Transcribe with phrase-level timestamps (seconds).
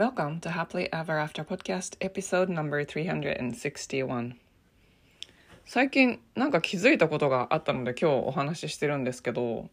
[0.00, 4.32] Welcome to Happily Ever After Podcast episode number 361
[5.66, 9.68] 最近なんか気づいたことがあったので今日お話ししてるんですけど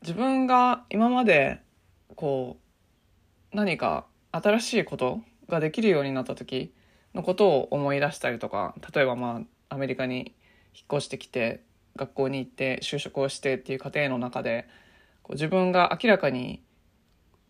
[0.00, 1.60] 自分が今まで
[2.14, 2.56] こ
[3.52, 5.20] う何か新しいこと
[5.50, 6.72] ができるようになった時
[7.14, 10.34] のことを思い出したりとか例えばまあアメリカに
[10.74, 11.60] 引っ越してきて
[11.96, 14.66] 学校に行って就職をしてっていう過程の中で
[15.22, 16.62] こう自分が明らかに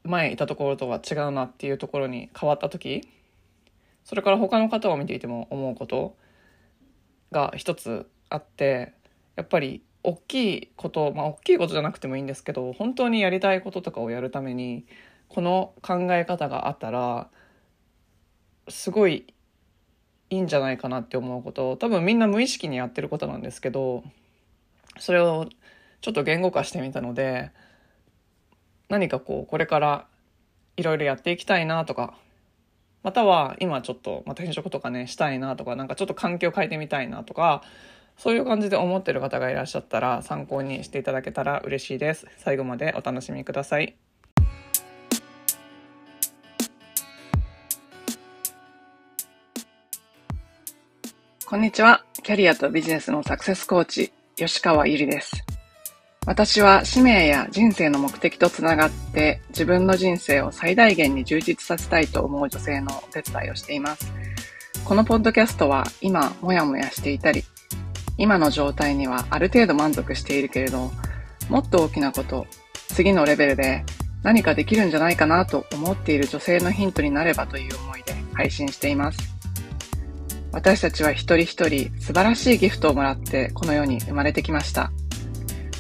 [0.07, 3.09] 前いたところとは違うなっていうところに変わった時
[4.05, 6.17] それから他の方を見ていても思うこと
[7.33, 8.93] が一つあって
[9.35, 14.87] やっぱり大きいことまあ大きいことじゃなくてもいいんですけど本当にやりたいこととかをやるために
[15.29, 17.29] この考え方があったら
[18.69, 19.27] すごい
[20.31, 24.05] いいんじゃないかなって思うこと多分みんな無意識にやってることなんですけど
[24.99, 25.49] それを
[26.01, 27.51] ちょっと言語化してみたので
[28.89, 30.07] 何かこうこれから
[30.77, 32.15] いろいろやっていきたいなとか
[33.03, 37.63] または今ちょっとまた転職とかねしたいなとかなんかちょっと環境変えてみたいなとか
[38.17, 42.27] そういう感じで思ってる方がいらっしゃったら参考にしていただけたら嬉しいです。
[42.39, 43.97] 最後までお楽しみください。
[51.45, 52.05] こんにちは。
[52.25, 55.46] キャリアとビジネスのサクセスコーチ吉川ゆりです。
[56.27, 64.13] 私は使命や人生の目的とつながって自分の人生を最大限に充実させたいと思う女性のお手伝いをしています。
[64.85, 67.45] このポッドキャストは今もやもやしていたり、
[68.19, 70.91] 今の状態にはある程度満足しているけれど、
[71.49, 72.47] もっと大きなこと、
[72.89, 73.85] 次のレベルで
[74.25, 79.19] 何かできるんじゃないかなと思っている女性のヒントになればという思いで配信しています。
[80.51, 84.91] 私たちは一人一人素晴らしいギフトをもらってこの世に生まれてきました。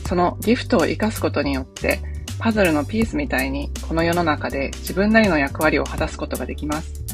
[0.06, 2.00] そのギフトを活かすことによって、
[2.38, 7.04] パズルのピースみたいにこの世の中で自分なりの役割を果たすことができます。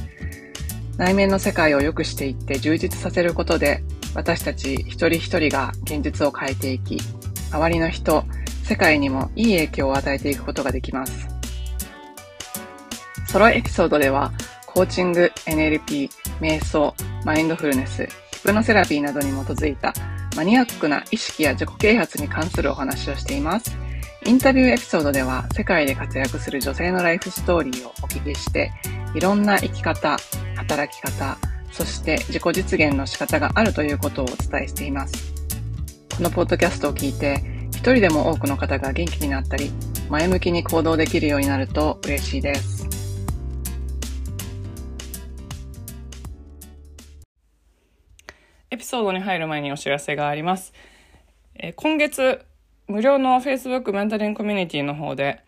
[0.99, 3.83] 内面の世界を良くしていって充実させることで、
[4.15, 6.99] 私たち一人一人が現実を変えていき、
[7.51, 8.25] 周りの人、
[8.65, 11.29] 世界にもいい影響を与えていくことができます。
[13.27, 14.33] ソロエピソードでは、
[14.67, 19.95] コーチング、NLP、瞑想、マインドフルネス、ヒプノセラピーなどに基づいた
[20.37, 23.77] マニアックな意識や自己啓発に関するお話をしています。
[24.25, 28.73] インタビューエピソードでは世界で活躍する女性のライフストーリーをお聞きして、
[29.15, 30.17] いろんな生き方、
[30.57, 31.37] 働き方、
[31.73, 35.35] そして自己実現の仕方があるということをお伝えしています。
[36.17, 39.73] このポッドキャストを聞いて、一人でも多くの方が元気になったり、
[40.09, 42.72] 前向きに行動できるようになると嬉しいです。
[48.83, 50.73] ピソードに入る前にお知らせがあります。
[51.55, 52.45] え今月、
[52.89, 55.41] 無料の Facebook メンタリングコミュニティの方で、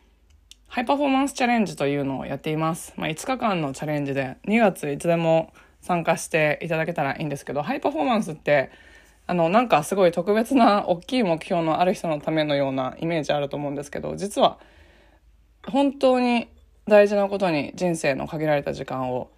[0.69, 2.95] ハイパフォーマンスチャレンジというのをやっています。
[2.97, 8.71] まあ、5日間のチャレンジで、2月いつでも参加していただけたらいいんですけど、ハイパフォーマンスって、
[9.27, 14.61] あの、なんかすごい特別な大きい目標のある人のためのようなイメージあると思うんですけど、実は、
[15.67, 16.47] 本当に
[16.87, 19.29] 大事なことに人生の限られた時間を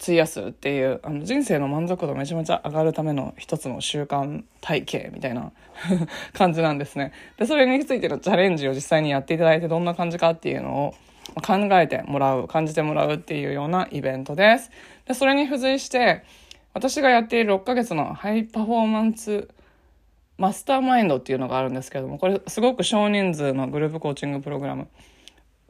[0.00, 5.52] 費やすっていうあの人生の満足度めちゃめちゃ上がるための一つの習慣体系みたいな
[6.32, 7.12] 感じなんですね。
[7.36, 10.94] で、それについてのチャレンジを実際にやっていただいてどんな感じかっていうのを
[11.42, 14.70] 考えてもらう、感じてもらうっていうようなイベントです。
[15.06, 16.22] で、それに付随して、
[16.74, 19.48] 私がやっている6ヶ月のハイパフォーマンス
[20.38, 24.86] マスターマインドっていうのがあるんですけれども、これすごく少人数のグループコーチングプログラム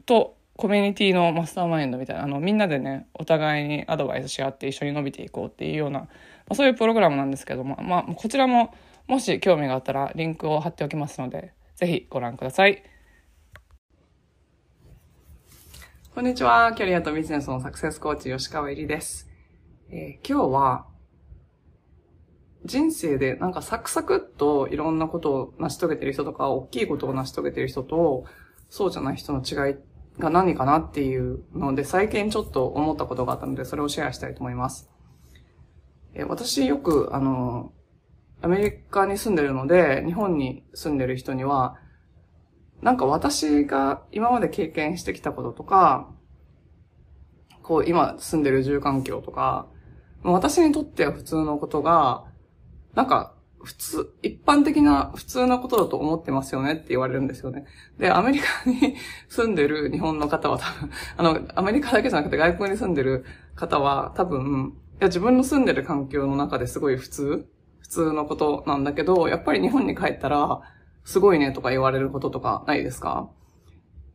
[0.05, 6.07] とコミュニティのマスターマインドみたいな、あの、みんなでね、お互いにアドバイスし合って一緒に伸びていこうっていうような、ま
[6.49, 8.75] あ、そういうプログラムなんですけども、まあ、こちらも、
[9.07, 12.83] もし興味があったらリンクを貼っておきますので、ぜひご覧ください。
[16.13, 16.73] こんにちは。
[16.75, 19.29] キャリアとビジネスのサクセスコーチ、吉川入りです。
[19.89, 20.87] えー、今日は、
[22.65, 28.25] 人生でなんかサクサクっといろんなことを成し遂げてる人とか、大きいことを成し遂げてる人と、
[28.69, 29.75] そうじゃない人の違いっ
[30.19, 34.89] が何かなっていうので、最近ちょっと思ったことがあったので、それをシェアしたいと思います。
[36.13, 37.71] え私よく、あの、
[38.41, 41.77] アメリカに住んでるので、日本に住んでる人には、
[42.81, 46.09] なんか私が今まで経験してきたこととか、
[47.63, 49.67] こう今住んでる住環境とか、
[50.23, 52.25] 私にとっては普通のことが、
[52.93, 57.65] なんか普通、一般的な普通なことだと思ってますよねって言われるんですよね。
[57.97, 58.95] で、アメリカに
[59.27, 63.25] 住んでる日本の方は多分、あの、アメリカだけじゃなくて外国に住んでる
[63.55, 70.61] 方は多分、いや自分の住んでる環境の中ですごい普通普通のことなんだけど、やっぱり日本に帰ったら、
[71.03, 73.29] すごいねとか言われることとかないですか？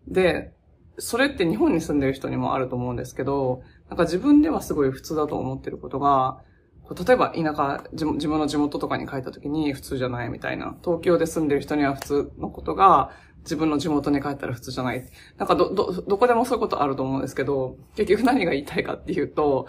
[0.07, 0.53] で、
[0.99, 6.41] それって日本に住んでる人にもあると思うんですけど、なんか自分ではすごい普通だと思ってることが、
[6.91, 10.77] 例えば田舎、自分の地元とかに帰った時に普通じゃないみたいな。
[10.85, 13.11] 東京で住んでる人には普通のことが、
[13.41, 15.05] 自分の地元に帰ったら普通じゃない。
[15.39, 19.67] なんかど、ど、どこでもそういうことあると思うんですけど、結局何が言いたいかっていうと、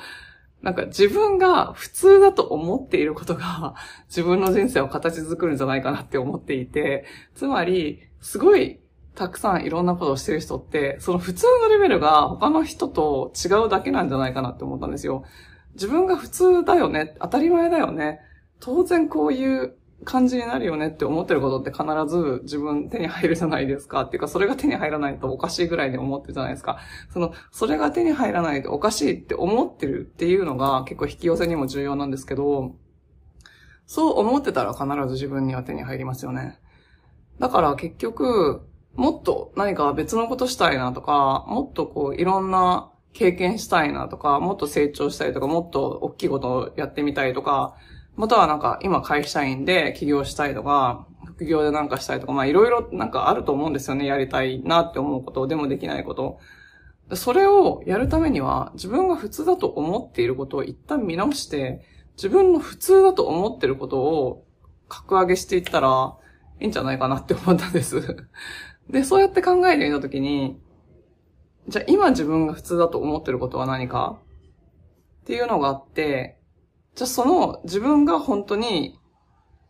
[0.61, 3.75] なんか自分が普通だと思っていることが
[4.07, 8.79] 自分の人生を形作るんじゃないかなって思っていて、つまり、すごい
[9.13, 15.23] たくさんいろんなことをしてる人って、その普通のレベルが他の人と違うだけなんじゃないかなって思ったんですよ。
[15.75, 18.19] 自分が普通だよね、当たり前だよね、
[18.59, 24.01] 当然こういう感じになるよねって思ってることって必ず自分手に入るじゃないですか。
[24.01, 26.79] っていうか、それが手に入らないとおかしいぐらいに思ってるじゃないですか。
[27.11, 32.75] その、それが手に入らないとおかしいって思ってるっていうのが結構引き寄せにも重要なんですけど、
[33.87, 36.59] そう思ってたら必ず自分には手に入りますよね。
[37.39, 47.75] だから結局、もっと何か別のことしたいなとか、もっとこういろんな経験したいなとか、もっと成長したいとか、もっと大きいことをやってみたいとか、
[48.17, 54.05] またはなんか今会社員で起業したいとか、副業でなんかしたいとか、まあいろいろなんかあると思うんですよね。
[54.05, 56.39] やりたいなって思うこと、でもできないこと。
[57.13, 61.85] それをやるためには、自分が普通だと思っていることを一旦見直して、
[62.17, 64.45] 自分の普通だと思ってることを
[64.89, 66.15] 格上げしていったら
[66.59, 68.17] いいんじゃないかなって思ったんです
[68.89, 70.59] で、そうやって考えてみたときに、
[71.67, 74.19] じゃあ今自分が普通だと思ってることは何か？
[75.23, 76.39] っていうのがあって、
[76.95, 78.99] じゃあその自分が本当に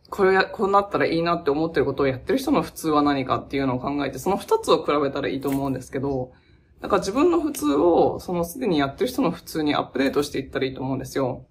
[0.08, 6.32] これや、こうなったらいいなって思ってることをやってる人の普通は何かっていうのを考えて、その二つを比べたらいいと思うんですけど、
[6.80, 11.46] だから自分の普通を、そのすでにやってる人の普通にアップデートしていったらいいと思うんですよ。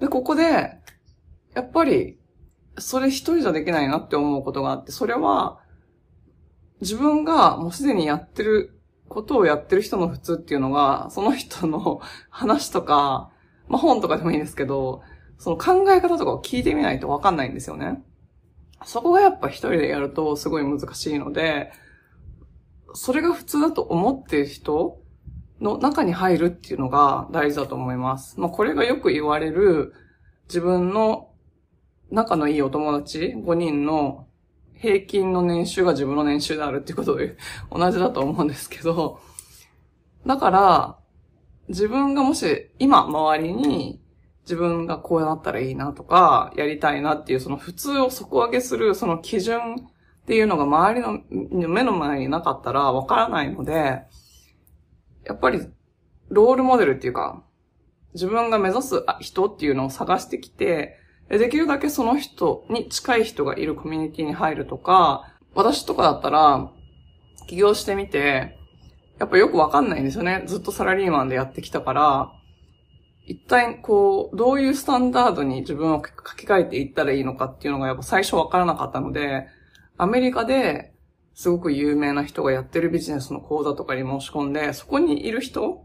[0.00, 0.44] で、ここで、
[1.54, 2.18] やっぱり、
[2.78, 5.60] それ一人じゃできないなって思うことがあって、それは、
[6.80, 12.00] 自分がもうすでにやってることをやってる人の普通っていうのが、その人の
[12.30, 13.30] 話とか、
[13.68, 15.02] まあ、本とかでもいいんですけど、
[15.38, 18.02] その考え方とかを聞いてみないとわかんないんですよね。
[18.84, 21.72] そこがやっぱ一人でやるとすごい難しいので、
[22.94, 25.00] それが普通だと思ってる人
[25.60, 28.38] の中に入るっていうのが大事だと思います。
[28.40, 29.94] まあ、これがよく言われる
[30.48, 31.30] 自分の
[32.10, 34.26] 仲のいいお友達5人の
[34.74, 37.36] 平均の年収が自分の年収であるっていうことで
[37.70, 39.20] 同じだと思うんですけど、
[40.26, 40.98] だから、
[41.68, 44.00] 自分がもし今周りに
[44.42, 49.88] 自分がこうなったらいいなとか、やりたいなっていうその普通を底上げするその基準
[50.22, 54.02] っていうのが周りの目の前になかったらわからないので、
[55.24, 55.60] やっぱり
[56.28, 57.44] ロールモデルっていうか、
[58.14, 60.98] 自分が目指す人っていうのを探してきて、
[61.28, 66.70] できるだけその人に近い人がいるコミュニティに入るとか、私とかだったら、
[67.46, 68.58] 起業してみて、
[69.18, 70.42] やっぱよくわかんないんですよね。
[70.46, 72.32] ずっとサラリーマンでやってきたから、
[73.24, 79.46] 一体こう、どういうスタンダードに自分を書き換えていったらいいのかっていうのがやっぱ最初わからなかったので、
[79.96, 80.92] アメリカで
[81.34, 85.84] すごく有名な人がやってるビジネスの講座とかに申し込んで、そこにいる人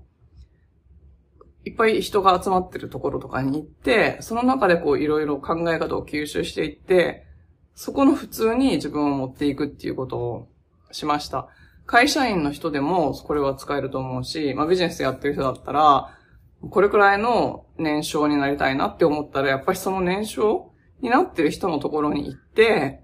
[1.67, 7.25] いっぱい人が集まってるところとかに行って、その中でこういろいろ考え方を吸収していって、
[7.75, 10.47] そこの普通に自分を持っていくっていうことを
[10.91, 11.49] しました。
[11.85, 16.17] 会社員の人でもこれは使えると思うし、まあビジネスやってる人だったら、
[16.69, 20.71] これくらいの年商になりたいなって思ったら、やっぱりその年商
[21.01, 23.03] になってる人のところに行って、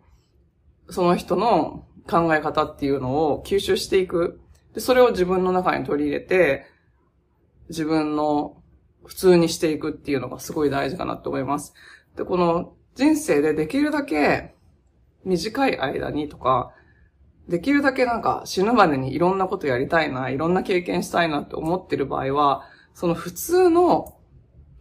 [0.90, 4.40] その人の考え方っていうのを吸収していく。
[4.74, 6.66] で、それを自分の中に取り入れて、
[7.70, 8.58] 自分の
[9.06, 11.74] 普通にしていくっていうのがすごい大事かなと思います。
[12.16, 14.54] で、この人生でできるだけ
[15.26, 16.72] 短い間にとか、
[17.48, 24.18] できるだけなんか死ぬまでにいろんなことやりたいな、いろんな経験したいなって思ってる場合は、その普通の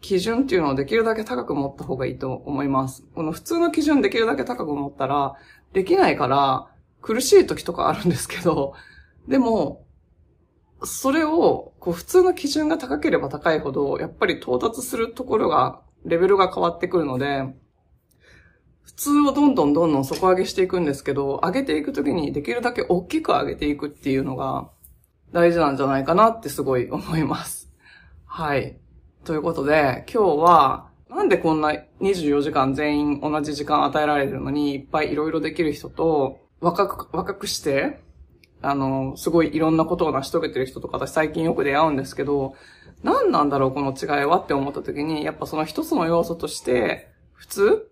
[0.01, 3.05] 基準っていうのをできるだけ高く持った方がいいと思います。
[3.15, 5.35] この普通の基準できるだけ高く持ったら、
[5.73, 6.69] できないから
[7.01, 8.75] 苦しい時とかあるんですけど、
[9.27, 9.85] でも、
[10.85, 17.55] それを、こう、普通の基準が高ければ高いほど、やっぱり到達するところが、レベルが変わってくるので、
[18.83, 24.71] 普通をどんどんどんどん底上げしていくんですけど、上げていくときにできるだけ大きく上げていくっていうのが
[25.33, 27.71] 大事なんじゃないかなってすごい思います。
[28.27, 28.79] はい。
[29.25, 38.01] ということで、今日は、なんでこんな24時間全員同じ時間与えられるのに、いっぱいいろいろできる人と、若く、若くして、
[38.63, 42.55] あの、すごいいろんなことを成し遂げてる人とか私最近よく出会うんですけど、
[43.03, 47.91] 何なんだろうこの違いはって思った時に、やっぱその一つの要素として、普通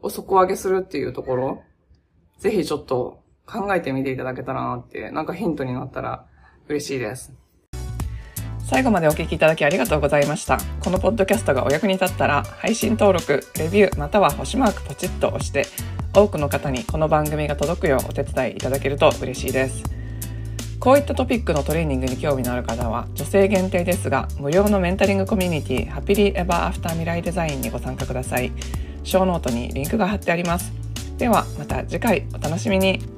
[0.00, 1.62] を底上げするっていうところ、
[2.38, 6.26] ぜひちょっと考えてみていただけたらなって、なんかヒントになったら
[6.68, 7.32] 嬉しいです。
[8.68, 10.58] 最後までお聞きいただきありがとうございました。
[10.80, 15.64] このポッドキャストがお役に立ったら、配信登録、レビュー、または星マークポチッと押して、
[16.14, 19.97] 多くの方にこの番組が届くようお手伝いいただけると嬉しいです。
[20.80, 28.52] こういったトピックのトレーニングに興味のある方は、女性限定ですが、無料のメンタリングコミュニティ、ハピリーエバーアフター未来デザインにご参加ください。
[29.02, 30.72] ショーノートにリンクが貼ってあります。
[31.18, 33.17] ではまた次回お楽しみに。